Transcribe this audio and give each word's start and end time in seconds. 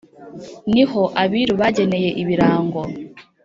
niho 0.71 1.01
abiru 1.23 1.53
bageneye 1.61 2.09
ibirango 2.21 2.81